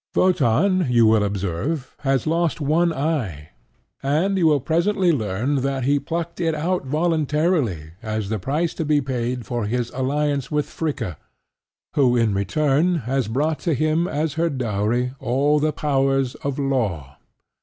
Wotan, 0.15 0.87
you 0.89 1.05
will 1.05 1.23
observe, 1.23 1.95
has 1.99 2.25
lost 2.25 2.59
one 2.59 2.91
eye; 2.91 3.49
and 4.01 4.35
you 4.35 4.47
will 4.47 4.59
presently 4.59 5.11
learn 5.11 5.57
that 5.57 5.83
he 5.83 5.99
plucked 5.99 6.41
it 6.41 6.55
out 6.55 6.87
voluntarily 6.87 7.91
as 8.01 8.29
the 8.29 8.39
price 8.39 8.73
to 8.73 8.83
be 8.83 8.99
paid 8.99 9.45
for 9.45 9.67
his 9.67 9.91
alliance 9.91 10.49
with 10.49 10.65
Fricka, 10.65 11.17
who 11.93 12.17
in 12.17 12.33
return 12.33 12.95
has 13.05 13.27
brought 13.27 13.59
to 13.59 13.75
him 13.75 14.07
as 14.07 14.33
her 14.41 14.49
dowry 14.49 15.13
all 15.19 15.59
the 15.59 15.71
powers 15.71 16.33
of 16.33 16.57
Law. 16.57 17.17